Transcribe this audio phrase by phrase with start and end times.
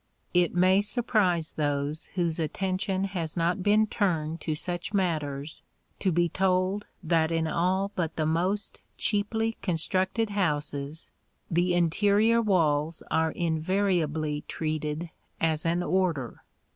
[0.33, 5.61] It may surprise those whose attention has not been turned to such matters
[5.99, 11.11] to be told that in all but the most cheaply constructed houses
[11.51, 16.43] the interior walls are invariably treated as an order.